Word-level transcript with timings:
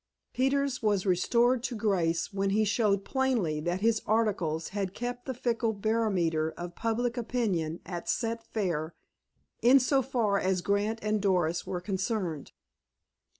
Peters 0.33 0.81
was 0.81 1.05
restored 1.05 1.61
to 1.61 1.75
grace 1.75 2.33
when 2.33 2.49
he 2.49 2.65
showed 2.65 3.05
plainly 3.05 3.59
that 3.59 3.81
his 3.81 4.01
articles 4.07 4.69
had 4.69 4.95
kept 4.95 5.27
the 5.27 5.33
fickle 5.35 5.73
barometer 5.73 6.53
of 6.57 6.73
public 6.73 7.17
opinion 7.17 7.79
at 7.85 8.09
"set 8.09 8.43
fair," 8.43 8.95
in 9.61 9.79
so 9.79 10.01
far 10.01 10.39
as 10.39 10.61
Grant 10.61 10.97
and 11.03 11.21
Doris 11.21 11.67
were 11.67 11.81
concerned. 11.81 12.51